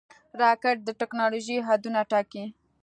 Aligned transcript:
راکټ 0.41 0.77
د 0.83 0.89
ټېکنالوژۍ 0.99 1.57
حدونه 1.67 1.99
ټاکي 2.11 2.43